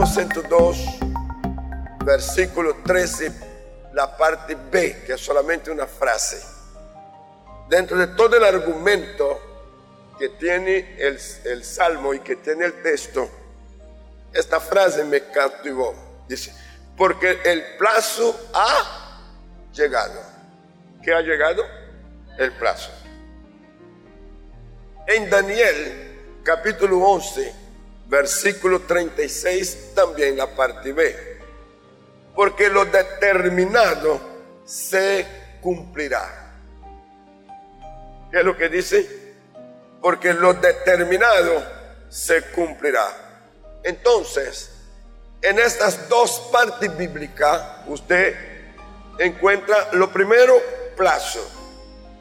[0.00, 0.78] Salmo 102,
[2.06, 3.32] versículo 13,
[3.92, 6.42] la parte B, que es solamente una frase.
[7.68, 9.38] Dentro de todo el argumento
[10.18, 13.28] que tiene el, el salmo y que tiene el texto,
[14.32, 15.94] esta frase me cautivó.
[16.26, 16.54] Dice,
[16.96, 19.20] porque el plazo ha
[19.74, 20.22] llegado.
[21.02, 21.62] ¿Qué ha llegado?
[22.38, 22.90] El plazo.
[25.06, 27.59] En Daniel capítulo 11,
[28.10, 31.38] versículo 36, también la parte B.
[32.34, 34.20] Porque lo determinado
[34.64, 35.26] se
[35.60, 36.56] cumplirá.
[38.30, 39.08] ¿Qué es lo que dice?
[40.02, 41.62] Porque lo determinado
[42.08, 43.06] se cumplirá.
[43.84, 44.70] Entonces,
[45.40, 48.34] en estas dos partes bíblicas, usted
[49.18, 50.60] encuentra lo primero,
[50.96, 51.48] plazo.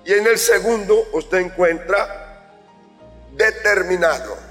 [0.06, 2.46] Y en el segundo, usted encuentra
[3.34, 4.49] determinado.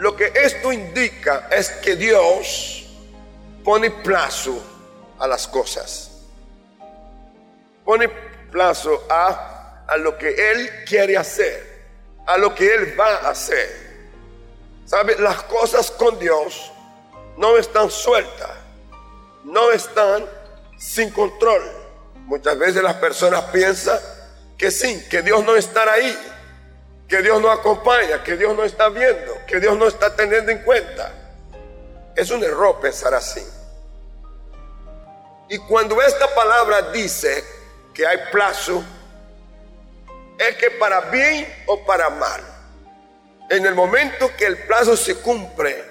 [0.00, 2.86] Lo que esto indica es que Dios
[3.62, 4.58] pone plazo
[5.18, 6.22] a las cosas.
[7.84, 8.08] Pone
[8.50, 11.84] plazo a, a lo que Él quiere hacer,
[12.26, 13.68] a lo que Él va a hacer.
[14.86, 15.16] ¿Sabe?
[15.18, 16.72] Las cosas con Dios
[17.36, 18.52] no están sueltas,
[19.44, 20.24] no están
[20.78, 21.60] sin control.
[22.24, 24.00] Muchas veces las personas piensan
[24.56, 26.16] que sí, que Dios no está ahí,
[27.10, 30.58] que Dios no acompaña, que Dios no está viendo, que Dios no está teniendo en
[30.62, 31.12] cuenta.
[32.14, 33.44] Es un error pensar así.
[35.48, 37.44] Y cuando esta palabra dice
[37.92, 38.84] que hay plazo,
[40.38, 42.42] es que para bien o para mal,
[43.50, 45.84] en el momento que el plazo se cumple,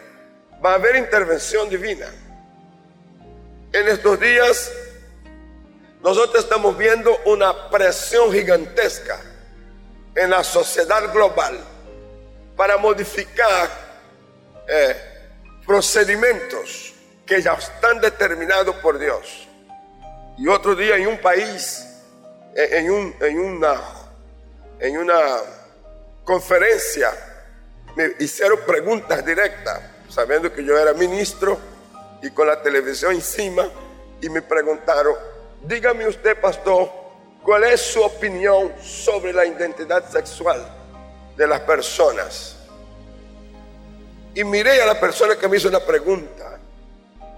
[0.64, 2.08] va a haber intervención divina.
[3.73, 4.72] En estos días
[6.02, 9.20] nosotros estamos viendo una presión gigantesca
[10.16, 11.60] en la sociedad global
[12.56, 13.70] para modificar
[14.68, 14.96] eh,
[15.66, 16.94] procedimientos
[17.26, 19.48] que ya están determinados por Dios.
[20.38, 21.86] Y otro día en un país,
[22.56, 23.81] en, un, en, una,
[24.80, 25.19] en una
[26.24, 27.12] conferencia,
[27.96, 31.58] me hicieron preguntas directas sabiendo que yo era ministro
[32.22, 33.69] y con la televisión encima,
[34.22, 35.16] y me preguntaron,
[35.64, 36.92] dígame usted, pastor,
[37.44, 40.66] ¿cuál es su opinión sobre la identidad sexual
[41.35, 42.57] de las personas?
[44.33, 46.59] Y miré a la persona que me hizo la pregunta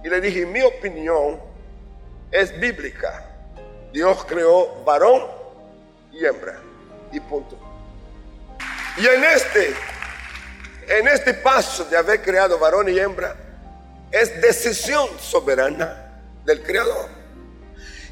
[0.03, 1.39] y le dije, mi opinión
[2.31, 3.25] es bíblica.
[3.91, 5.27] Dios creó varón
[6.11, 6.59] y hembra.
[7.11, 7.57] Y punto.
[8.97, 9.75] Y en este
[10.87, 13.35] en este paso de haber creado varón y hembra
[14.11, 17.20] es decisión soberana del Creador.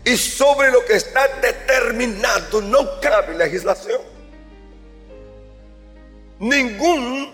[0.06, 4.02] Y sobre lo que está determinado no cabe legislación.
[6.40, 7.34] Ningún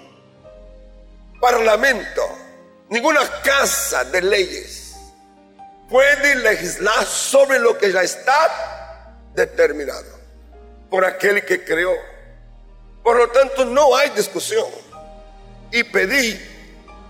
[1.39, 2.23] parlamento,
[2.89, 4.95] ninguna casa de leyes
[5.89, 10.15] puede legislar sobre lo que ya está determinado
[10.89, 11.93] por aquel que creó.
[13.03, 14.67] Por lo tanto, no hay discusión
[15.71, 16.39] y pedí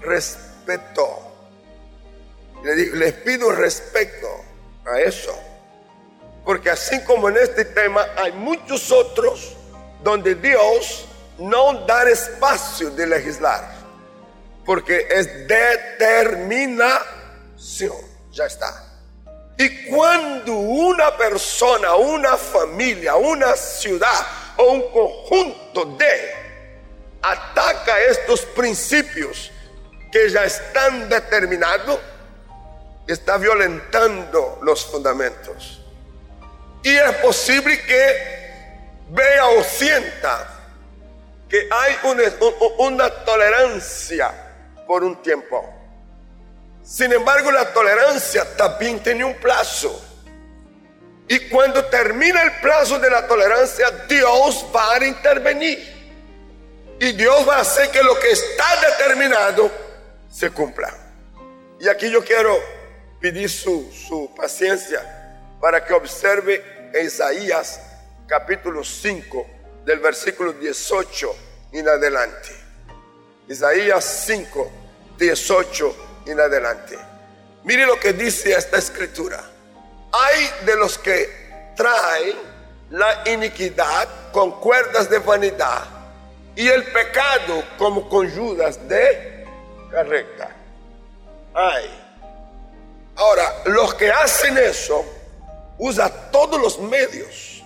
[0.01, 1.21] respeto.
[2.63, 4.27] Les pido respeto
[4.85, 5.33] a eso.
[6.43, 9.55] Porque así como en este tema hay muchos otros
[10.03, 11.07] donde Dios
[11.37, 13.73] no da espacio de legislar.
[14.65, 17.95] Porque es determinación.
[18.31, 18.85] Ya está.
[19.57, 26.33] Y cuando una persona, una familia, una ciudad o un conjunto de
[27.21, 29.51] ataca estos principios
[30.11, 31.99] que ya están determinados,
[33.07, 35.81] está violentando los fundamentos.
[36.83, 38.35] Y es posible que
[39.09, 40.55] vea o sienta
[41.49, 41.95] que hay
[42.77, 44.31] una, tolerancia
[44.87, 45.67] por un tiempo.
[46.83, 50.03] Sin embargo, la tolerancia también tiene un plazo.
[51.27, 55.95] Y cuando termina el plazo de la tolerancia, Dios va a intervenir.
[56.99, 59.71] Y Dios va a hacer que lo que está determinado
[60.31, 60.93] se cumpla.
[61.79, 62.57] Y aquí yo quiero
[63.19, 67.79] pedir su, su paciencia para que observe Isaías
[68.27, 69.47] capítulo 5
[69.85, 71.35] del versículo 18
[71.73, 72.49] en adelante.
[73.47, 74.71] Isaías 5,
[75.17, 75.95] 18
[76.27, 76.97] en adelante.
[77.63, 79.43] Mire lo que dice esta escritura.
[80.11, 82.37] Hay de los que traen
[82.91, 85.83] la iniquidad con cuerdas de vanidad
[86.55, 88.27] y el pecado como con
[88.87, 89.45] de
[89.91, 90.49] carreta.
[91.53, 92.04] Ay.
[93.15, 95.05] Ahora, los que hacen eso
[95.77, 97.63] usan todos los medios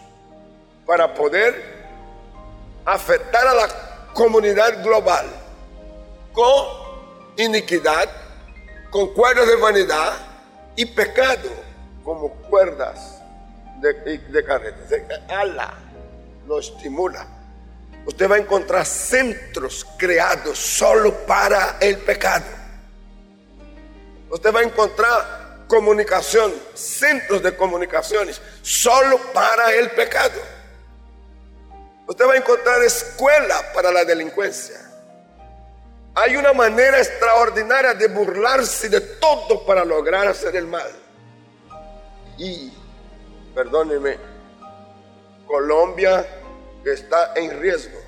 [0.85, 1.79] para poder
[2.85, 3.67] afectar a la
[4.13, 5.25] comunidad global
[6.33, 6.65] con
[7.37, 8.09] iniquidad
[8.89, 10.13] con cuerdas de vanidad
[10.75, 11.49] y pecado
[12.03, 13.21] como cuerdas
[13.81, 14.99] de, de carretas.
[15.29, 15.73] Ala
[16.47, 17.27] lo estimula.
[18.05, 22.45] Usted va a encontrar centros creados solo para el pecado.
[24.31, 25.38] Usted va a encontrar
[25.69, 30.41] comunicación, centros de comunicaciones solo para el pecado.
[32.07, 34.81] Usted va a encontrar escuela para la delincuencia.
[36.15, 40.89] Hay una manera extraordinaria de burlarse de todo para lograr hacer el mal.
[42.35, 42.73] Y,
[43.53, 44.17] perdóneme,
[45.45, 46.25] Colombia
[46.83, 47.99] está en riesgo.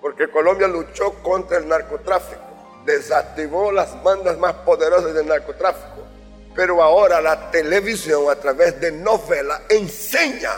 [0.00, 2.47] Porque Colombia luchó contra el narcotráfico,
[2.92, 6.06] desactivó las bandas más poderosas del narcotráfico.
[6.54, 10.52] Pero ahora la televisión a través de novelas enseña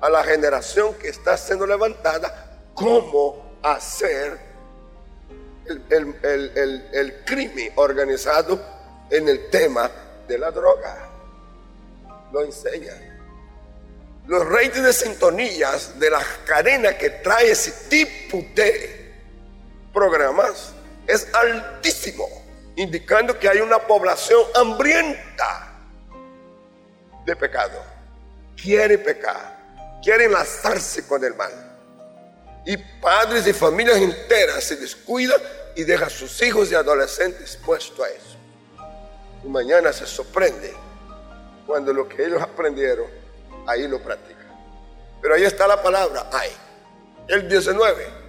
[0.00, 4.38] a la generación que está siendo levantada cómo hacer
[5.90, 8.60] el, crimen organizado
[9.10, 9.90] en el tema
[10.26, 11.10] de la droga.
[12.32, 12.94] Lo enseña.
[14.26, 19.14] Los reyes de sintonías de la cadena que trae ese tipo de
[19.92, 20.72] programas
[21.10, 22.28] es altísimo,
[22.76, 25.72] indicando que hay una población hambrienta
[27.24, 27.82] de pecado.
[28.56, 29.56] Quiere pecar,
[30.02, 31.52] quiere enlazarse con el mal.
[32.66, 35.40] Y padres y familias enteras se descuidan
[35.74, 38.36] y deja a sus hijos y adolescentes puestos a eso.
[39.44, 40.74] Y mañana se sorprende
[41.66, 43.06] cuando lo que ellos aprendieron,
[43.66, 44.50] ahí lo practican.
[45.22, 46.50] Pero ahí está la palabra, ay.
[47.28, 48.19] El 19,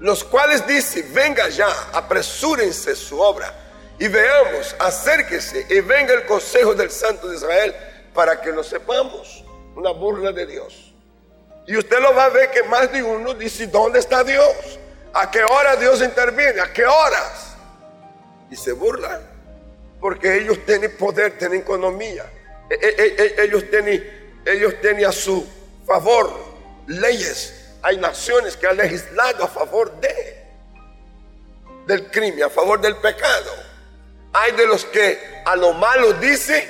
[0.00, 3.52] los cuales dice, venga ya, apresúrense su obra
[3.98, 7.74] y veamos, acérquese y venga el consejo del Santo de Israel
[8.14, 9.44] para que lo sepamos.
[9.74, 10.92] Una burla de Dios.
[11.66, 14.78] Y usted lo va a ver que más de uno dice, ¿dónde está Dios?
[15.12, 16.60] ¿A qué hora Dios interviene?
[16.60, 17.56] ¿A qué horas?
[18.50, 19.20] Y se burlan.
[20.00, 22.24] Porque ellos tienen poder, tienen economía.
[22.70, 25.46] E, e, e, ellos tienen, ellos tienen a su
[25.86, 26.32] favor
[26.86, 27.57] leyes.
[27.82, 30.38] Hay naciones que han legislado a favor de
[31.86, 33.50] del crimen, a favor del pecado.
[34.32, 36.68] Hay de los que a lo malo dice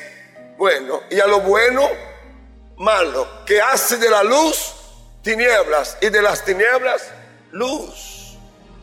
[0.56, 1.88] bueno y a lo bueno
[2.76, 4.74] malo, que hace de la luz
[5.22, 7.10] tinieblas y de las tinieblas
[7.50, 8.18] luz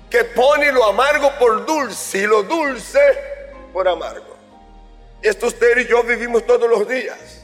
[0.09, 2.99] que pone lo amargo por dulce y lo dulce
[3.73, 4.35] por amargo.
[5.21, 7.41] Esto usted y yo vivimos todos los días.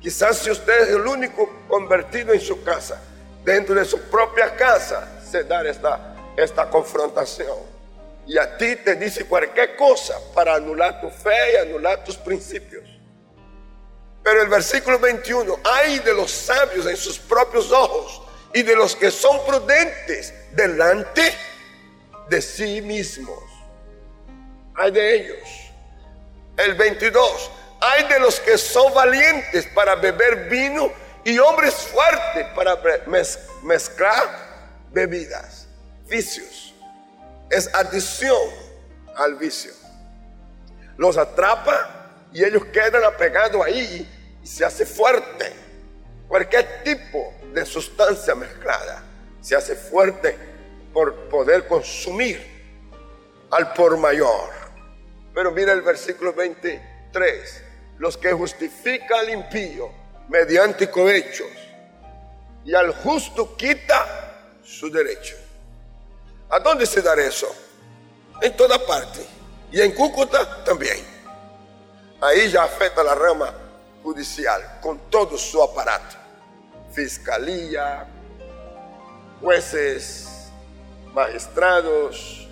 [0.00, 3.02] Quizás si usted es el único convertido en su casa,
[3.44, 7.58] dentro de su propia casa, se da esta, esta confrontación.
[8.26, 12.84] Y a ti te dice cualquier cosa para anular tu fe y anular tus principios.
[14.22, 18.22] Pero el versículo 21, hay de los sabios en sus propios ojos
[18.52, 21.34] y de los que son prudentes delante
[22.28, 23.42] de sí mismos.
[24.74, 25.48] Hay de ellos.
[26.56, 27.50] El 22.
[27.80, 30.92] Hay de los que son valientes para beber vino
[31.24, 32.78] y hombres fuertes para
[33.62, 34.50] mezclar
[34.90, 35.66] bebidas,
[36.08, 36.74] vicios.
[37.50, 38.48] Es adición
[39.16, 39.72] al vicio.
[40.96, 44.08] Los atrapa y ellos quedan apegados ahí
[44.42, 45.52] y se hace fuerte.
[46.28, 49.02] Cualquier tipo de sustancia mezclada
[49.40, 50.36] se hace fuerte
[50.92, 52.40] por poder consumir
[53.50, 54.50] al por mayor.
[55.34, 57.64] Pero mira el versículo 23,
[57.98, 59.99] los que justifica al impío
[60.30, 61.48] mediante cohechos
[62.64, 64.06] y al justo quita
[64.62, 65.36] su derecho.
[66.48, 67.52] ¿A dónde se da eso?
[68.40, 69.26] En toda parte.
[69.72, 70.98] Y en Cúcuta también.
[72.20, 73.52] Ahí ya afecta la rama
[74.02, 76.16] judicial con todo su aparato.
[76.92, 78.06] Fiscalía,
[79.40, 80.28] jueces,
[81.12, 82.48] magistrados,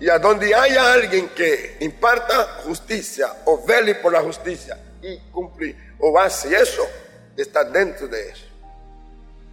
[0.00, 5.76] y a donde haya alguien que imparta justicia o vele por la justicia y cumplir
[5.98, 6.86] o hace eso,
[7.36, 8.46] está dentro de eso.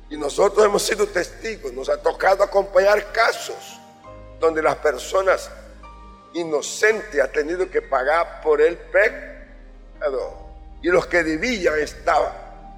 [0.10, 3.80] Y nosotros hemos sido testigos, nos ha tocado acompañar casos
[4.40, 5.52] donde las personas
[6.34, 10.48] inocentes han tenido que pagar por el pecado.
[10.82, 12.32] Y los que debían estaban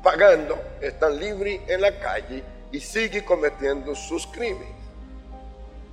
[0.04, 4.76] pagando, están libres en la calle y siguen cometiendo sus crímenes.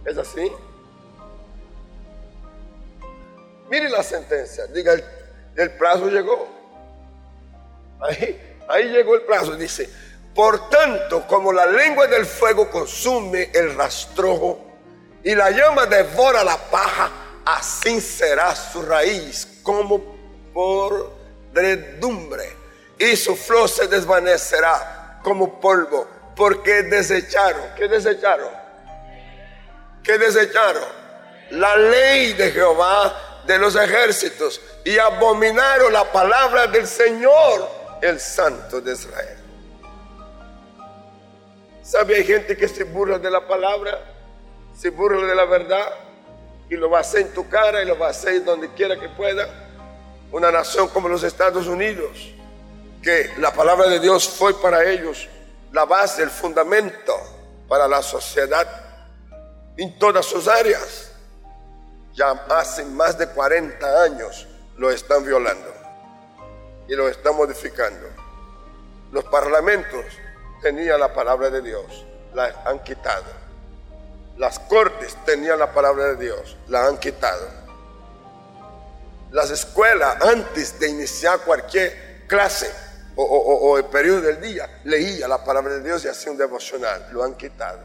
[0.05, 0.51] ¿Es así?
[3.71, 4.95] Mire la sentencia, diga,
[5.55, 6.49] el, plazo llegó.
[8.01, 9.89] Ahí, ahí llegó el plazo, dice,
[10.35, 14.65] por tanto, como la lengua del fuego consume el rastrojo
[15.25, 17.11] y la llama devora la paja,
[17.45, 20.17] así será su raíz como
[20.53, 21.13] por
[21.53, 22.57] redumbre
[22.99, 28.69] y su flor se desvanecerá como polvo, porque desecharon, ¿qué desecharon?
[30.09, 30.85] que desecharon
[31.51, 37.69] la ley de Jehová de los ejércitos y abominaron la palabra del Señor,
[38.01, 39.39] el Santo de Israel.
[41.83, 42.17] ¿Sabe?
[42.17, 43.99] Hay gente que se burla de la palabra,
[44.77, 45.87] se burla de la verdad
[46.69, 48.99] y lo va a hacer en tu cara y lo va a hacer donde quiera
[48.99, 49.49] que pueda.
[50.31, 52.35] Una nación como los Estados Unidos,
[53.03, 55.29] que la palabra de Dios fue para ellos
[55.73, 57.15] la base, el fundamento
[57.67, 58.67] para la sociedad
[59.77, 61.13] en todas sus áreas.
[62.13, 65.78] Ya hace más de 40 años lo están violando
[66.89, 68.09] y lo están modificando.
[69.13, 70.05] Los parlamentos
[70.63, 72.05] tenían la palabra de Dios,
[72.35, 73.25] la han quitado.
[74.37, 77.49] Las cortes tenían la palabra de Dios, la han quitado.
[79.31, 82.71] Las escuelas, antes de iniciar cualquier clase
[83.17, 87.25] o, el periodo del día, leía la palabra de Dios y hacía un devocional, lo
[87.25, 87.81] han quitado.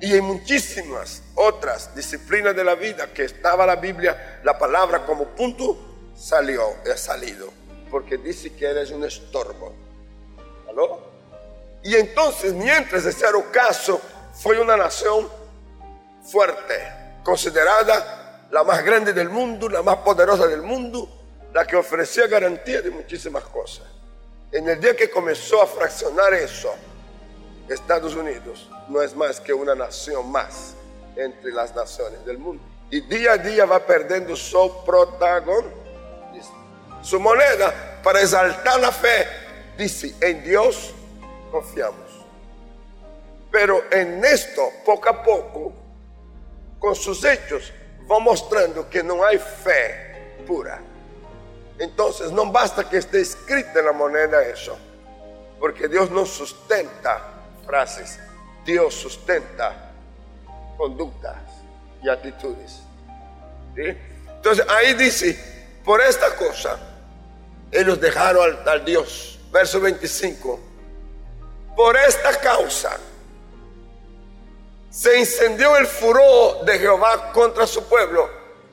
[0.00, 5.26] Y en muchísimas otras disciplinas de la vida que estaba la Biblia, la palabra como
[5.26, 5.87] punto,
[6.18, 7.48] salió, ha salido,
[7.90, 9.72] porque dice que eres un estorbo.
[10.68, 11.00] ¿Aló?
[11.82, 14.00] Y entonces, mientras ese caso,
[14.34, 15.28] fue una nación
[16.22, 16.74] fuerte,
[17.24, 21.08] considerada la más grande del mundo, la más poderosa del mundo,
[21.52, 23.86] la que ofrecía garantía de muchísimas cosas.
[24.50, 26.74] En el día que comenzó a fraccionar eso,
[27.68, 30.74] Estados Unidos no es más que una nación más
[31.16, 32.62] entre las naciones del mundo.
[32.90, 35.87] Y día a día va perdiendo su protagonismo.
[37.08, 37.72] Su moneda
[38.02, 39.26] para exaltar la fe
[39.78, 40.92] dice, en Dios
[41.50, 42.26] confiamos.
[43.50, 45.72] Pero en esto, poco a poco,
[46.78, 47.72] con sus hechos,
[48.12, 50.82] va mostrando que no hay fe pura.
[51.78, 54.76] Entonces no basta que esté escrita en la moneda eso,
[55.58, 57.22] porque Dios no sustenta
[57.64, 58.20] frases,
[58.66, 59.92] Dios sustenta
[60.76, 61.40] conductas
[62.02, 62.82] y actitudes.
[63.74, 66.78] Entonces ahí dice, por esta cosa,
[67.72, 69.38] ellos dejaron al, Dios.
[69.50, 70.68] Verso 25
[71.78, 72.98] por esta causa
[74.90, 78.28] se incendió el furor de Jehová contra su pueblo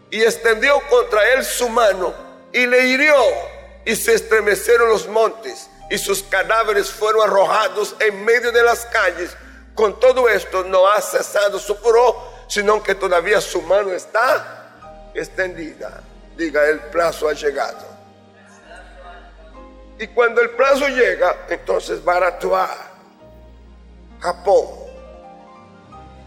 [0.09, 2.15] y extendió contra él su mano
[2.51, 3.15] y le hirió
[3.85, 9.37] y se estremecieron los montes y sus cadáveres fueron arrojados en medio de las calles.
[9.75, 12.15] Con todo esto no ha cesado su furor,
[12.47, 16.01] sino que todavía su mano está extendida.
[16.35, 17.94] Diga, el plazo ha llegado.
[19.99, 22.95] Y cuando el plazo llega, entonces va a actuar.
[24.19, 24.65] Japón.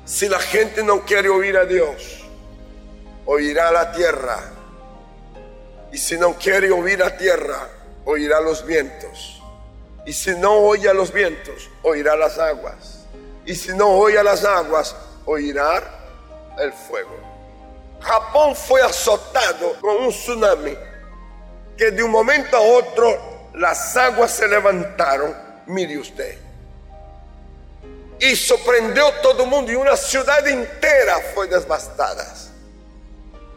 [0.04, 2.24] Si la gente no quiere oír a Dios,
[3.26, 4.38] oirá la tierra.
[5.92, 7.68] Y si no quiere oír a tierra,
[8.04, 9.42] oirá los vientos.
[10.06, 13.06] Y si no oye a los vientos, oirá las aguas.
[13.44, 14.96] Y si no oye a las aguas,
[15.26, 15.82] oirá
[16.58, 17.16] el fuego.
[18.00, 20.74] Japón fue azotado con un tsunami
[21.76, 23.27] que de un momento a otro
[23.58, 25.34] las aguas se levantaron.
[25.66, 26.48] Mire usted
[28.20, 32.26] y sorprendió todo el mundo y una ciudad entera fue devastada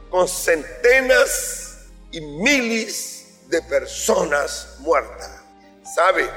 [0.10, 5.40] con centenas y miles de personas muertas.
[5.96, 6.30] ¿Sabe?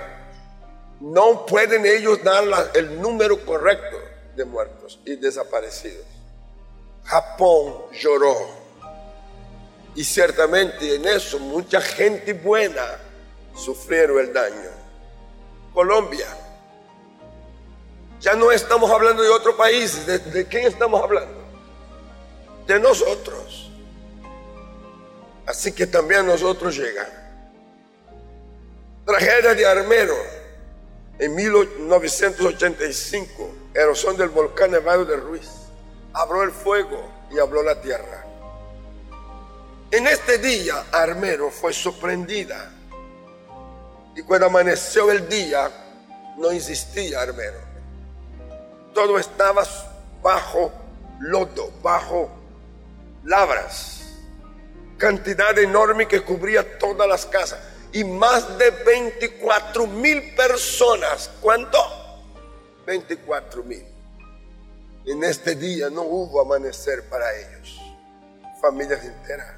[1.00, 2.44] No pueden ellos dar
[2.74, 3.98] el número correcto
[4.34, 6.06] de muertos y desaparecidos.
[7.04, 8.64] Japón lloró.
[9.96, 12.98] Y ciertamente en eso mucha gente buena
[13.54, 14.70] sufrieron el daño.
[15.72, 16.26] Colombia
[18.24, 20.06] ya no estamos hablando de otro país.
[20.06, 21.44] ¿De, quién estamos hablando?
[22.66, 23.70] De nosotros.
[25.44, 27.06] Así que también nosotros llega.
[29.04, 30.16] Tragedia de Armero.
[31.18, 35.50] En 1985, erosión del volcán Nevado de Ruiz.
[36.14, 38.24] Abrió el fuego y habló la tierra.
[39.90, 42.72] En este día, Armero fue sorprendida.
[44.16, 45.70] Y cuando amaneció el día,
[46.38, 47.74] no existía Armero
[48.94, 49.64] todo estaba
[50.22, 50.72] bajo
[51.18, 52.30] lodo, bajo
[53.24, 54.00] labras.
[54.96, 57.58] Cantidad enorme que cubría todas las casas.
[57.92, 61.30] Y más de 24 mil personas.
[61.40, 61.78] ¿Cuánto?
[62.86, 63.84] 24 mil.
[65.04, 67.80] En este día no hubo amanecer para ellos.
[68.62, 69.52] Familias enteras.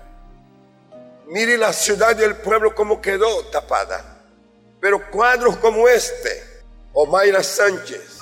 [1.29, 4.16] Mire la ciudad y el pueblo como quedó tapada.
[4.87, 6.45] Pero cuadros como este,
[6.93, 8.21] Omaira Sánchez,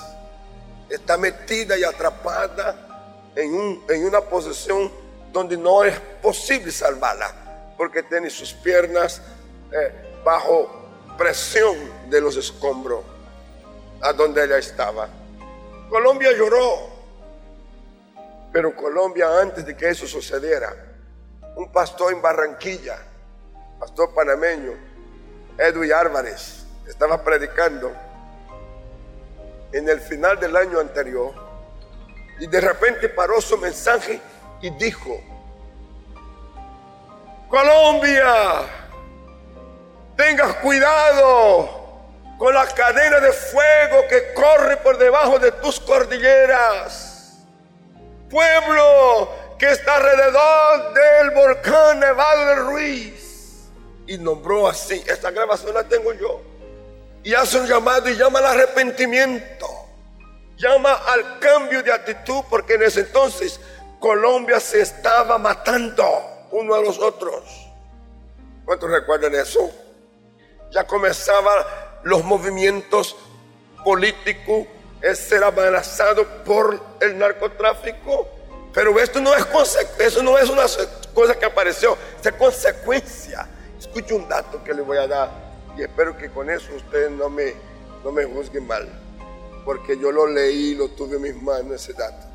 [0.89, 4.91] está metida y atrapada en, en una posición
[5.31, 9.21] donde no es posible salvarla, porque tiene sus piernas
[9.71, 11.77] eh, bajo presión
[12.09, 13.03] de los escombros
[14.01, 15.07] a donde ella estaba.
[15.87, 16.89] Colombia lloró,
[18.51, 20.75] Pero Colombia, antes de que eso sucediera,
[21.57, 22.97] un pastor en Barranquilla,
[23.79, 24.94] pastor panameño,
[25.57, 27.93] Edwin Álvarez, estaba predicando
[29.71, 31.33] en el final del año anterior
[32.39, 34.19] y de repente paró su mensaje
[34.61, 35.21] y dijo,
[37.49, 38.63] Colombia,
[40.17, 41.85] tengas cuidado
[42.37, 47.37] con la cadena de fuego que corre por debajo de tus cordilleras.
[48.29, 53.24] Pueblo que está alrededor del volcán Nevado de Ruiz.
[54.07, 56.41] Y nombró así, esta grabación la tengo yo.
[57.23, 59.67] Y hace un llamado y llama al arrepentimiento.
[60.57, 63.59] Llama al cambio de actitud porque en ese entonces
[63.99, 66.05] Colombia se estaba matando
[66.51, 67.43] uno a los otros.
[68.63, 69.71] ¿Cuántos recuerdan eso?
[70.71, 73.15] Ya comenzaba los movimientos
[73.83, 74.67] políticos,
[75.01, 78.27] es ser amenazado por el narcotráfico.
[78.73, 79.45] Pero esto no es
[79.99, 80.65] eso no es una
[81.13, 83.47] cosa que apareció, es consecuencia.
[83.85, 85.29] Escuche un dato que le voy a dar
[85.77, 87.53] y espero que con eso ustedes no me,
[88.03, 88.89] no me juzguen mal,
[89.63, 92.25] porque yo lo leí, lo tuve en mis manos ese dato.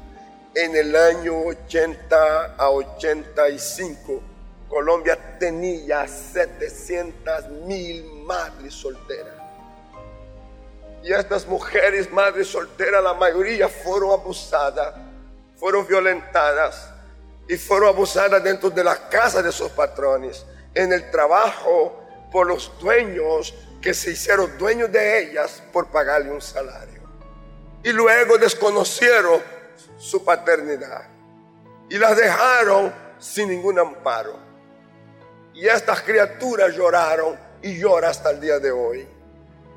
[0.54, 4.22] En el año 80 a 85,
[4.68, 9.34] Colombia tenía 700 mil madres solteras.
[11.02, 14.94] Y estas mujeres, madres solteras, la mayoría fueron abusadas,
[15.56, 16.90] fueron violentadas
[17.48, 22.00] y fueron abusadas dentro de la casa de sus patrones, en el trabajo
[22.30, 27.00] por los dueños que se hicieron dueños de ellas por pagarle un salario.
[27.82, 29.40] Y luego desconocieron
[29.98, 31.04] su paternidad
[31.88, 34.38] y las dejaron sin ningún amparo.
[35.54, 39.06] Y estas criaturas lloraron y lloran hasta el día de hoy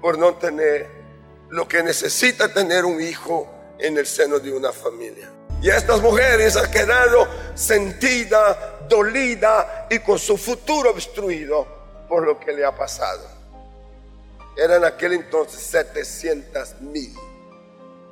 [0.02, 0.88] por no tener
[1.50, 5.30] lo que necesita tener un hijo en el seno de una familia.
[5.62, 11.68] Y estas mujeres han quedado sentida, dolida y con su futuro obstruido
[12.08, 13.28] por lo que le ha pasado.
[14.56, 17.14] Eran aquel entonces 700 mil.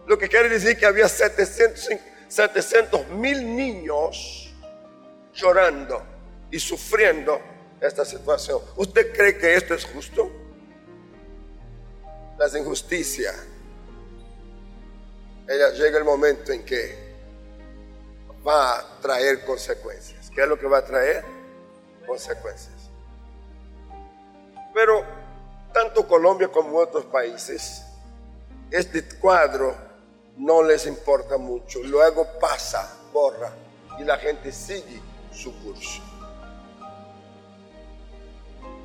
[0.08, 4.52] Lo que quiere decir que había 700 mil niños
[5.34, 6.04] llorando
[6.50, 7.40] y sufriendo
[7.80, 8.62] esta situación.
[8.76, 10.32] ¿Usted cree que esto es justo?
[12.38, 13.36] Las injusticias.
[15.48, 17.12] Ella llega el momento en que
[18.46, 20.21] va a traer consecuencias.
[20.34, 21.24] ¿Qué es lo que va a traer?
[22.08, 22.90] Consecuencias.
[24.74, 25.04] Pero
[25.74, 27.84] tanto Colombia como otros países,
[28.70, 29.76] este cuadro
[30.38, 31.80] no les importa mucho.
[31.84, 33.52] Luego pasa, borra
[34.00, 35.02] y la gente sigue
[35.34, 36.02] su curso.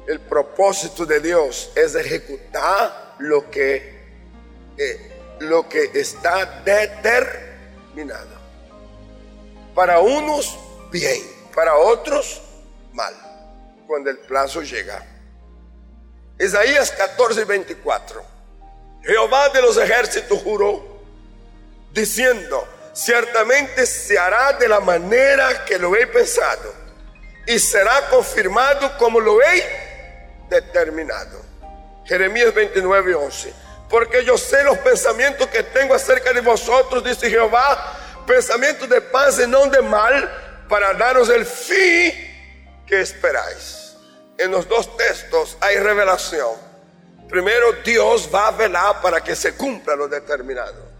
[0.06, 4.04] El propósito de Dios es ejecutar lo que,
[4.78, 8.36] eh, lo que está determinado.
[9.74, 10.56] Para unos,
[10.90, 12.42] bien, para otros,
[12.92, 13.14] mal,
[13.86, 15.02] cuando el plazo llega.
[16.38, 18.22] Isaías 14, 24.
[19.02, 21.00] Jehová de los ejércitos juró
[21.92, 26.74] diciendo, ciertamente se hará de la manera que lo he pensado
[27.46, 31.40] y será confirmado como lo he determinado.
[32.04, 33.54] Jeremías 29, 11.
[33.88, 39.40] Porque yo sé los pensamientos que tengo acerca de vosotros, dice Jehová, pensamientos de paz
[39.42, 42.12] y no de mal, para daros el fin
[42.86, 43.96] que esperáis.
[44.38, 46.54] En los dos textos hay revelación.
[47.28, 50.90] Primero, Dios va a velar para que se cumpla lo determinado.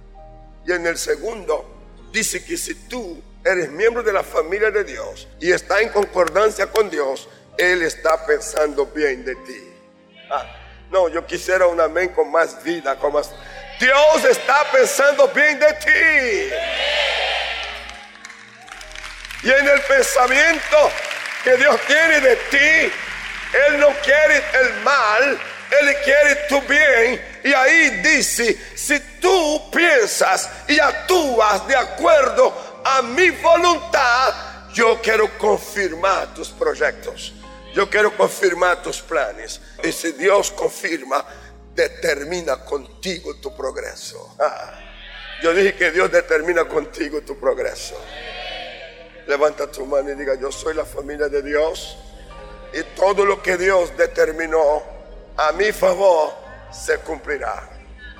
[0.66, 1.76] Y en el segundo
[2.10, 6.66] dice que si tú eres miembro de la familia de Dios y está en concordancia
[6.66, 9.72] con Dios, Él está pensando bien de ti.
[10.30, 10.44] Ah,
[10.90, 13.30] no, yo quisiera un amén con más vida, con más...
[13.78, 16.54] Dios está pensando bien de ti.
[19.42, 20.90] Y en el pensamiento
[21.44, 22.92] que Dios tiene de ti,
[23.68, 25.38] Él no quiere el mal,
[25.80, 27.40] Él quiere tu bien.
[27.44, 34.34] Y ahí dice, si tú piensas y actúas de acuerdo a mi voluntad,
[34.72, 37.34] yo quiero confirmar tus proyectos.
[37.74, 39.60] Yo quiero confirmar tus planes.
[39.84, 41.24] Y si Dios confirma,
[41.74, 44.34] determina contigo tu progreso.
[44.40, 44.80] Ah,
[45.42, 47.94] yo dije que Dios determina contigo tu progreso.
[49.26, 51.98] Levanta tu mano y diga, yo soy la familia de Dios.
[52.72, 54.82] Y todo lo que Dios determinó
[55.36, 56.32] a mi favor
[56.70, 57.68] se cumplirá.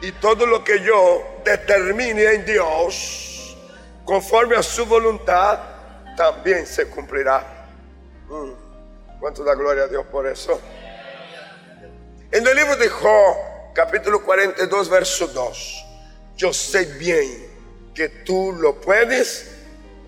[0.02, 3.56] Y todo lo que yo determine en Dios,
[4.04, 5.58] conforme a su voluntad,
[6.16, 7.68] también se cumplirá.
[8.28, 8.66] Mm.
[9.20, 10.60] ¿Cuánto da gloria a Dios por eso?
[12.30, 13.36] En el libro de Job,
[13.72, 15.84] capítulo 42, verso 2,
[16.36, 17.46] yo sé bien
[17.94, 19.52] que tú lo puedes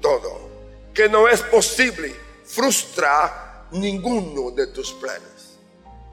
[0.02, 0.47] todo,
[0.98, 2.12] que no es posible
[2.44, 5.56] frustrar ninguno de tus planes.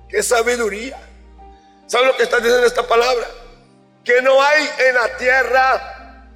[0.07, 0.95] ¡Qué sabiduría!
[1.87, 3.25] ¿Saben lo que está diciendo esta palabra?
[4.03, 6.27] Que no hay en la tierra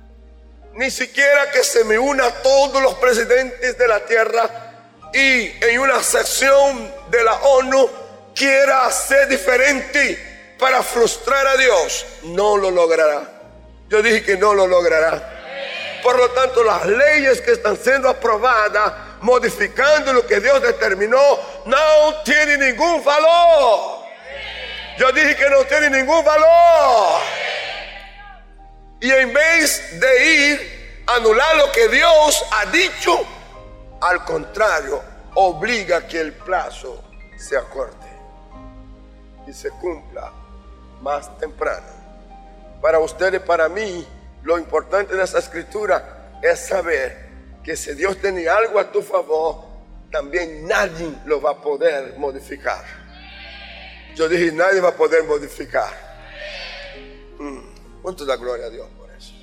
[0.74, 4.50] ni siquiera que se me una todos los presidentes de la tierra
[5.14, 7.88] y en una sección de la ONU
[8.34, 12.04] quiera hacer diferente para frustrar a Dios.
[12.24, 13.30] No lo logrará.
[13.90, 15.39] Yo dije que no lo logrará.
[16.04, 21.20] Por lo tanto, las leyes que están siendo aprobadas, modificando lo que Dios determinó,
[21.66, 24.00] no tienen ningún valor.
[24.98, 27.22] Yo dije que no tiene ningún valor.
[29.02, 33.26] Y en vez de ir a anular lo que Dios ha dicho,
[34.02, 35.02] al contrario,
[35.36, 37.04] obliga que el plazo
[37.38, 38.08] se acorte
[39.48, 40.32] y se cumpla
[41.02, 41.88] más temprano.
[42.82, 44.06] Para usted y para mí,
[44.44, 47.30] lo importante de esta escritura es saber
[47.64, 49.66] que si Dios tiene algo a tu favor,
[50.12, 52.84] también nadie lo va a poder modificar.
[54.16, 55.92] Yo dije, nadie va a poder modificar.
[57.38, 59.34] Mm, ¿Cuánto da gloria a Dios por eso?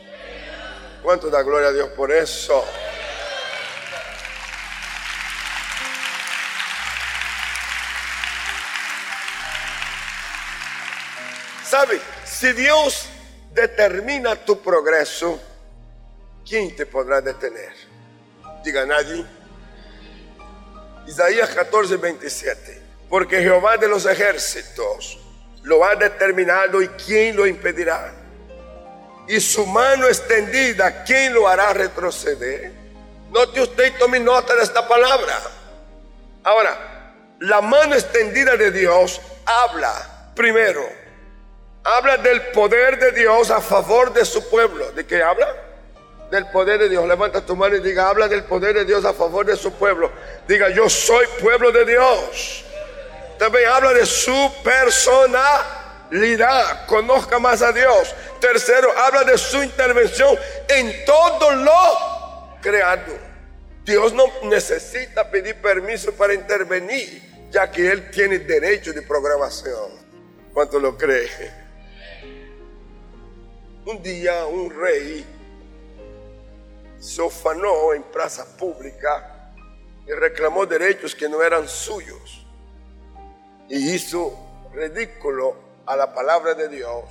[1.02, 2.64] ¿Cuánto da gloria a Dios por eso?
[11.64, 12.00] ¿Sabe?
[12.24, 13.08] Si Dios
[13.56, 15.40] determina tu progreso,
[16.46, 17.72] ¿quién te podrá detener?
[18.62, 19.24] Diga nadie.
[21.06, 22.82] Isaías 14, 27.
[23.08, 25.18] Porque Jehová de los ejércitos
[25.62, 28.12] lo ha determinado y ¿quién lo impedirá?
[29.26, 32.72] Y su mano extendida, ¿quién lo hará retroceder?
[33.30, 35.40] Note usted y tome nota de esta palabra.
[36.44, 41.05] Ahora, la mano extendida de Dios habla primero
[41.86, 44.90] habla del poder de Dios a favor de su pueblo.
[44.92, 45.46] ¿De qué habla?
[46.30, 47.06] Del poder de Dios.
[47.06, 50.10] Levanta tu mano y diga, habla del poder de Dios a favor de su pueblo.
[50.48, 52.64] Diga, yo soy pueblo de Dios.
[53.38, 56.86] También habla de su personalidad.
[56.86, 58.12] Conozca más a Dios.
[58.40, 60.36] Tercero, habla de su intervención
[60.68, 63.26] en todo lo creado.
[63.84, 67.22] Dios no necesita pedir permiso para intervenir,
[67.52, 70.04] ya que Él tiene derecho de programación.
[70.52, 71.65] ¿Cuánto lo cree?
[73.86, 75.24] Un día un rey
[76.98, 79.52] se ofanó en plaza pública
[80.04, 82.44] y reclamó derechos que no eran suyos.
[83.68, 84.36] Y hizo
[84.74, 85.54] ridículo
[85.86, 87.04] a la palabra de Dios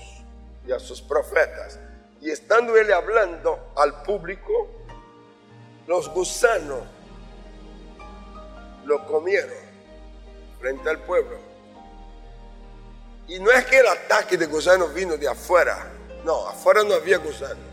[0.68, 1.80] y a sus profetas.
[2.20, 4.68] Y estando él hablando al público,
[5.88, 6.84] los gusanos
[8.84, 9.64] lo comieron
[10.60, 11.38] frente al pueblo.
[13.30, 15.90] Y no es que el ataque de gusanos vino de afuera,
[16.26, 17.64] no, afuera no había gusanos.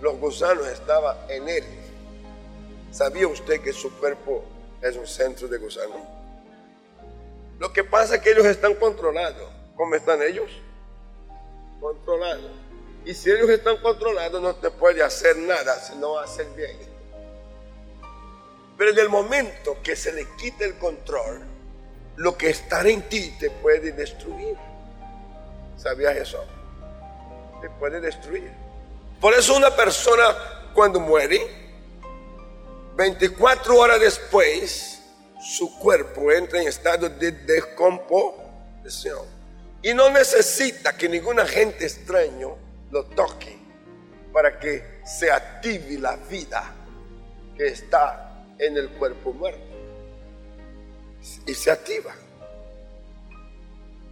[0.00, 1.64] Los gusanos estaban en él.
[2.90, 4.44] ¿Sabía usted que su cuerpo
[4.82, 6.00] es un centro de gusanos?
[7.60, 9.48] Lo que pasa es que ellos están controlados.
[9.76, 10.50] ¿Cómo están ellos?
[11.80, 12.50] Controlados.
[13.04, 16.76] Y si ellos están controlados, no te puede hacer nada si no hacen bien.
[18.76, 21.42] Pero en el momento que se le quite el control,
[22.16, 24.56] lo que está en ti te puede destruir.
[25.76, 26.44] ¿Sabías eso?
[27.70, 28.50] Puede destruir.
[29.20, 30.24] Por eso una persona
[30.74, 31.40] cuando muere,
[32.96, 35.02] 24 horas después,
[35.40, 39.26] su cuerpo entra en estado de descomposición.
[39.82, 42.56] Y no necesita que ningún agente extraño
[42.90, 43.58] lo toque
[44.32, 46.74] para que se active la vida
[47.56, 49.62] que está en el cuerpo muerto.
[51.46, 52.14] Y se activa.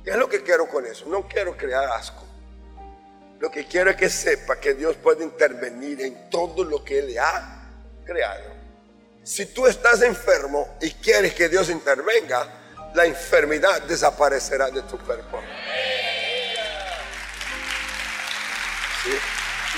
[0.05, 1.07] ¿Qué es lo que quiero con eso?
[1.07, 2.25] No quiero crear asco.
[3.43, 7.19] Lo que quiero es que sepa que Dios puede intervenir en todo lo que Él
[7.19, 7.65] ha
[8.05, 8.55] creado.
[9.25, 12.47] Si tú estás enfermo y quieres que Dios intervenga,
[12.95, 15.43] la enfermedad desaparecerá de tu cuerpo.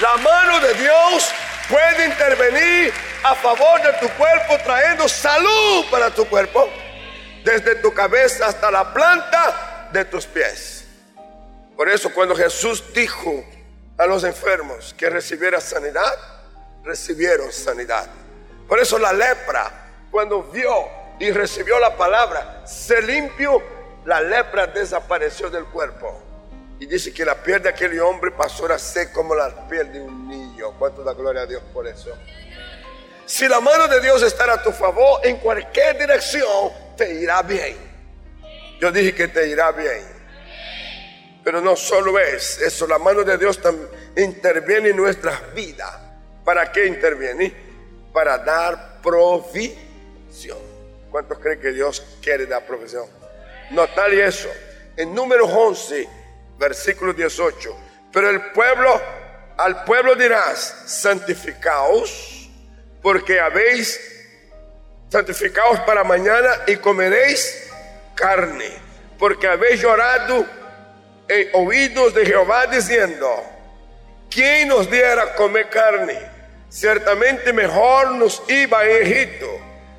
[0.03, 1.31] La mano de Dios
[1.67, 6.69] puede intervenir a favor de tu cuerpo trayendo salud para tu cuerpo,
[7.43, 10.85] desde tu cabeza hasta la planta de tus pies.
[11.75, 13.54] Por eso cuando Jesús dijo,
[13.97, 16.15] a los enfermos que recibiera sanidad,
[16.83, 18.07] recibieron sanidad.
[18.69, 23.63] Por eso la lepra, cuando vio y recibió la palabra, se limpió,
[24.05, 26.21] la lepra desapareció del cuerpo.
[26.81, 30.01] Y dice que la piel de aquel hombre pasó a ser como la piel de
[30.01, 30.73] un niño.
[30.79, 32.11] ¿Cuánto da gloria a Dios por eso?
[33.27, 37.77] Si la mano de Dios estará a tu favor, en cualquier dirección te irá bien.
[38.81, 40.14] Yo dije que te irá bien.
[41.45, 43.61] Pero no solo es eso, la mano de Dios
[44.17, 45.93] interviene en nuestras vidas.
[46.45, 47.65] ¿Para qué interviene?
[48.15, 50.59] para dar provisión.
[51.11, 53.07] ¿Cuántos creen que Dios quiere dar provisión?
[53.73, 54.49] No tal y eso.
[54.97, 56.09] En número 11,
[56.57, 57.77] versículo 18.
[58.13, 59.01] Pero el pueblo,
[59.59, 62.49] al pueblo dirás, santificaos,
[63.03, 64.01] porque habéis
[65.09, 67.69] santificaos para mañana y comeréis
[68.15, 68.71] carne,
[69.19, 70.47] porque habéis llorado
[71.29, 73.29] en oídos de Jehová diciendo,
[74.31, 76.19] ¿quién nos diera comer carne?
[76.69, 79.47] Ciertamente mejor nos iba en Egipto.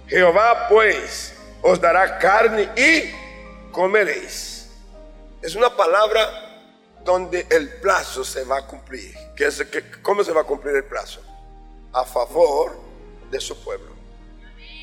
[0.07, 4.69] Jehová pues os dará carne y comeréis.
[5.41, 6.29] Es una palabra
[7.03, 9.15] donde el plazo se va a cumplir.
[10.01, 11.21] ¿Cómo se va a cumplir el plazo?
[11.93, 12.77] A favor
[13.31, 13.95] de su pueblo.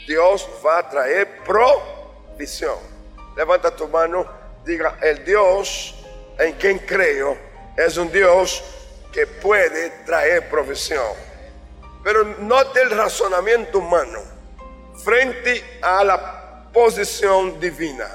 [0.06, 2.78] Dios va a traer provisión.
[3.36, 4.26] Levanta tu mano,
[4.64, 6.01] diga, el Dios
[6.38, 7.36] en quien creo
[7.76, 8.62] es un Dios
[9.12, 11.12] que puede traer provisión.
[12.02, 14.20] Pero note el razonamiento humano
[15.04, 18.08] frente a la posición divina.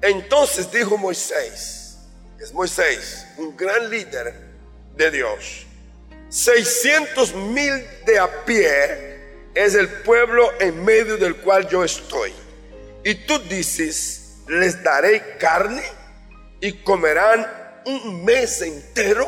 [0.00, 1.98] Entonces dijo Moisés,
[2.38, 4.34] es Moisés, un gran líder
[4.94, 5.66] de Dios,
[6.28, 7.72] 600 mil
[8.04, 9.16] de a pie
[9.54, 12.32] es el pueblo en medio del cual yo estoy.
[13.02, 15.82] Y tú dices, les daré carne
[16.60, 17.46] y comerán
[17.84, 19.26] un mes entero.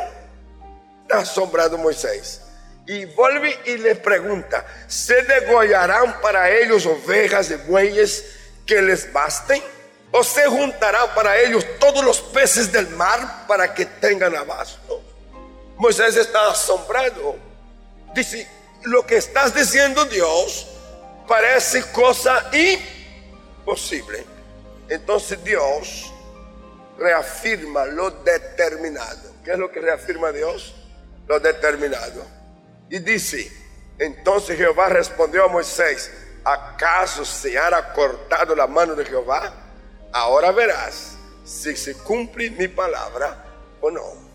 [1.11, 2.43] Asombrado Moisés.
[2.87, 8.25] Y vuelve y les pregunta, ¿se degollarán para ellos ovejas y bueyes
[8.67, 9.63] que les basten?
[10.11, 15.03] ¿O se juntarán para ellos todos los peces del mar para que tengan abasto?
[15.77, 17.37] Moisés está asombrado.
[18.15, 18.49] Dice,
[18.85, 20.67] lo que estás diciendo Dios
[21.27, 24.25] parece cosa imposible.
[24.89, 26.11] Entonces Dios
[26.99, 29.33] reafirma lo determinado.
[29.45, 30.75] ¿Qué es lo que reafirma Dios?
[31.27, 32.27] Lo determinado.
[32.91, 33.51] Y dice,
[33.99, 36.11] entonces Jehová respondió a Moisés,
[36.45, 39.53] ¿acaso se hará cortado la mano de Jehová?
[40.13, 43.45] Ahora verás si se cumple mi palabra
[43.81, 44.29] o no.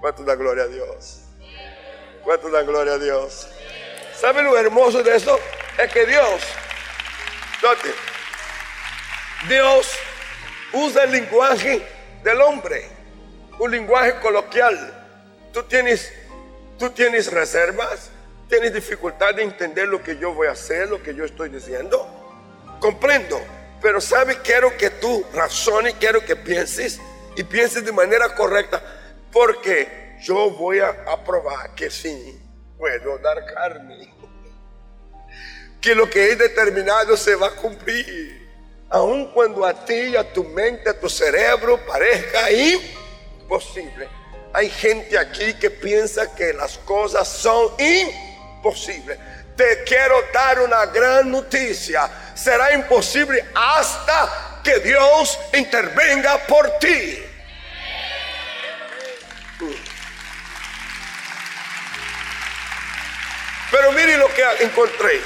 [0.00, 1.22] ¿Cuánto da gloria a Dios?
[2.22, 3.48] ¿Cuánto da gloria a Dios?
[4.14, 5.38] ¿Sabe lo hermoso de esto?
[5.76, 6.40] Es que Dios,
[9.46, 9.92] Dios
[10.72, 11.86] usa el lenguaje
[12.24, 12.88] del hombre,
[13.60, 14.94] un lenguaje coloquial.
[15.52, 16.12] Tú tienes,
[16.76, 18.10] tú tienes reservas,
[18.48, 22.06] tienes dificultad de entender lo que yo voy a hacer, lo que yo estoy diciendo.
[22.80, 23.40] Comprendo,
[23.80, 27.00] pero sabe, quiero que tú razones, quiero que pienses
[27.36, 28.82] y pienses de manera correcta,
[29.30, 32.40] porque yo voy a aprobar que sí
[32.76, 34.14] puedo dar carne.
[35.80, 38.37] Que lo que he determinado se va a cumplir.
[38.90, 44.08] Aun cuando a ti, a tu mente, a tu cerebro parezca imposible.
[44.52, 49.18] Hay gente aquí que piensa que las cosas son imposibles.
[49.56, 52.08] Te quiero dar una gran noticia.
[52.34, 57.24] Será imposible hasta que Dios intervenga por ti.
[63.70, 65.20] Pero mire lo que encontré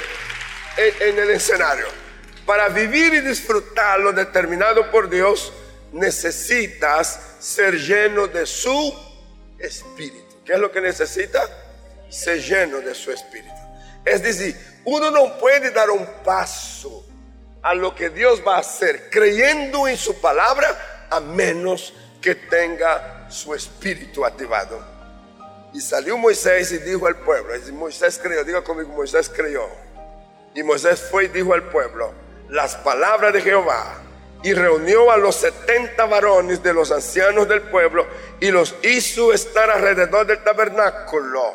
[0.77, 2.02] en, el escenario.
[2.45, 5.53] Para vivir y disfrutar lo determinado por Dios,
[5.93, 8.93] necesitas ser lleno de su
[9.57, 10.35] espíritu.
[10.45, 11.41] ¿Qué es lo que necesita?
[12.09, 13.53] Ser lleno de su espíritu.
[14.03, 17.05] Es decir, uno no puede dar un paso
[17.61, 23.27] a lo que Dios va a hacer creyendo en su palabra a menos que tenga
[23.29, 24.85] su espíritu activado.
[25.73, 29.67] Y salió Moisés y dijo al pueblo, Moisés creyó, diga conmigo, Moisés creyó.
[30.53, 32.22] Y Moisés fue y dijo al pueblo
[32.53, 33.95] las palabras de Jehová
[34.43, 38.07] y reunió a los setenta varones de los ancianos del pueblo
[38.39, 41.53] y los hizo estar alrededor del tabernáculo.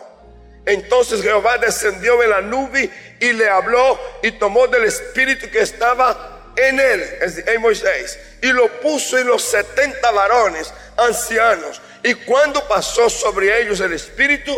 [0.66, 6.52] Entonces Jehová descendió en la nube y le habló y tomó del espíritu que estaba
[6.56, 7.04] en él,
[7.46, 13.80] en Moisés, y lo puso en los setenta varones ancianos y cuando pasó sobre ellos
[13.80, 14.52] el Espíritu,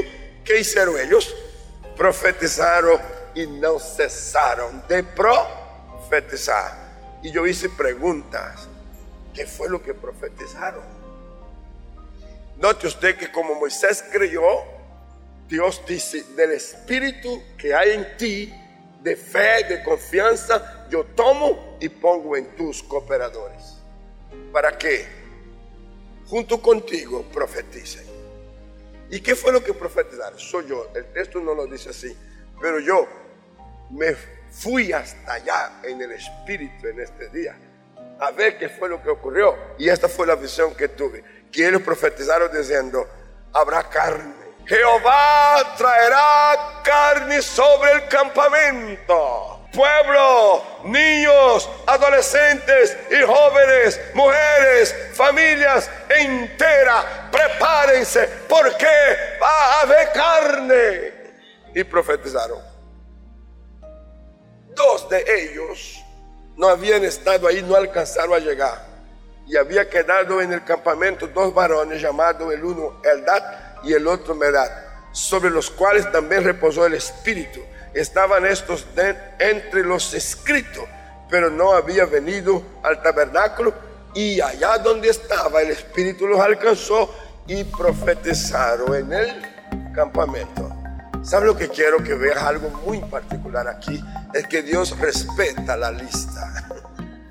[0.45, 1.35] ¿qué hicieron ellos?
[1.97, 3.01] Profetizaron
[3.35, 5.03] y no cesaron de
[6.11, 7.21] profetizar.
[7.23, 8.69] Y yo hice preguntas.
[9.33, 10.83] ¿Qué fue lo que profetizaron?
[12.59, 14.43] Note usted que como Moisés creyó,
[15.49, 18.53] Dios dice, del espíritu que hay en ti,
[19.03, 23.79] de fe, de confianza, yo tomo y pongo en tus cooperadores.
[24.53, 25.21] ¿Para qué?
[26.31, 28.05] junto contigo profeticen.
[29.11, 30.39] ¿Y qué fue lo que profetizaron?
[30.39, 30.89] Soy yo.
[30.95, 32.17] El texto no lo dice así.
[32.61, 33.09] Pero yo
[33.91, 34.15] me
[34.51, 37.57] fui hasta allá en el espíritu en este día
[38.21, 39.57] a ver qué fue lo que ocurrió.
[39.79, 41.25] Y esta fue la visión que tuve.
[41.51, 43.09] Que ellos profetizaron diciendo,
[43.53, 44.35] habrá carne.
[44.67, 49.67] Jehová traerá carne sobre el campamento.
[49.73, 58.87] Pueblo, niños, adolescentes y jóvenes, mujeres, familias entera, prepárense porque
[59.41, 61.13] va a haber carne.
[61.75, 62.70] Y profetizaron.
[64.81, 66.03] Dos de ellos
[66.57, 68.87] no habían estado ahí, no alcanzaron a llegar.
[69.47, 73.43] Y había quedado en el campamento dos varones llamados el uno Eldad
[73.83, 74.71] y el otro Medad,
[75.13, 77.61] sobre los cuales también reposó el Espíritu.
[77.93, 78.87] Estaban estos
[79.39, 80.85] entre los escritos,
[81.29, 83.75] pero no había venido al tabernáculo
[84.15, 87.15] y allá donde estaba el Espíritu los alcanzó
[87.47, 90.80] y profetizaron en el campamento.
[91.23, 92.43] ¿Sabe lo que quiero que veas?
[92.43, 94.03] Algo muy particular aquí
[94.33, 96.67] es que Dios respeta la lista.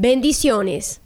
[0.00, 1.00] Bendiciones.